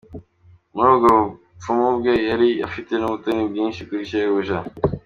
Muri 0.73 0.87
ubwo 0.93 1.09
bupfumu 1.19 1.87
bwe, 1.97 2.13
yari 2.29 2.49
afite 2.67 2.91
n’ubutoni 2.97 3.41
bwinshi 3.49 3.81
kuri 3.87 4.09
shebuja. 4.09 4.57